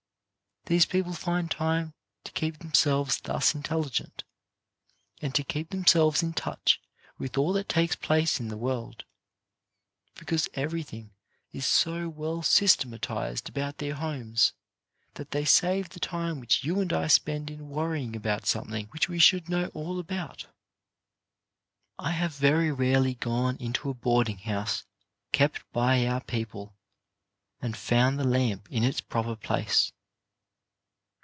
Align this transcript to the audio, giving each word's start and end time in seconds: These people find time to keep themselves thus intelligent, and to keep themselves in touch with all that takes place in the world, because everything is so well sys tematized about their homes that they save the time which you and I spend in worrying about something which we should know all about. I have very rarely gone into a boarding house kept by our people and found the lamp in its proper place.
These 0.67 0.85
people 0.85 1.13
find 1.13 1.49
time 1.49 1.95
to 2.23 2.31
keep 2.33 2.59
themselves 2.59 3.19
thus 3.19 3.55
intelligent, 3.55 4.23
and 5.19 5.33
to 5.33 5.43
keep 5.43 5.71
themselves 5.71 6.21
in 6.21 6.33
touch 6.33 6.79
with 7.17 7.35
all 7.35 7.51
that 7.53 7.67
takes 7.67 7.95
place 7.95 8.39
in 8.39 8.47
the 8.49 8.55
world, 8.57 9.03
because 10.15 10.47
everything 10.53 11.13
is 11.51 11.65
so 11.65 12.07
well 12.07 12.41
sys 12.43 12.77
tematized 12.77 13.49
about 13.49 13.79
their 13.79 13.95
homes 13.95 14.53
that 15.15 15.31
they 15.31 15.45
save 15.45 15.89
the 15.89 15.99
time 15.99 16.39
which 16.39 16.63
you 16.63 16.79
and 16.79 16.93
I 16.93 17.07
spend 17.07 17.49
in 17.49 17.67
worrying 17.67 18.15
about 18.15 18.45
something 18.45 18.85
which 18.93 19.09
we 19.09 19.17
should 19.17 19.49
know 19.49 19.69
all 19.73 19.97
about. 19.99 20.45
I 21.97 22.11
have 22.11 22.35
very 22.35 22.71
rarely 22.71 23.15
gone 23.15 23.57
into 23.57 23.89
a 23.89 23.95
boarding 23.95 24.37
house 24.37 24.83
kept 25.31 25.69
by 25.73 26.05
our 26.05 26.21
people 26.21 26.77
and 27.63 27.75
found 27.75 28.19
the 28.19 28.23
lamp 28.23 28.71
in 28.71 28.83
its 28.83 29.01
proper 29.01 29.35
place. 29.35 29.91